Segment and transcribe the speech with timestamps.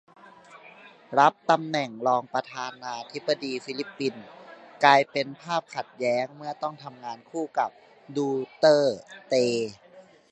[1.19, 4.23] รับตำแหน่งรองประธานาธิบดีฟิลิปปินส์
[4.83, 7.71] กลายเป็นภาพขัดแย้งเมื่อต้องทำงานคู่กับ
[8.17, 8.27] 'ดู
[8.59, 8.97] เตอร์
[9.29, 9.35] เต'